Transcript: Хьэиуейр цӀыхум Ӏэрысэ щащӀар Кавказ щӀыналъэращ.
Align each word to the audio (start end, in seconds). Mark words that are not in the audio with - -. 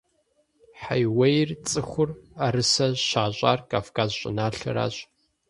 Хьэиуейр 0.81 1.49
цӀыхум 1.69 2.11
Ӏэрысэ 2.37 2.87
щащӀар 3.05 3.59
Кавказ 3.69 4.09
щӀыналъэращ. 4.19 4.95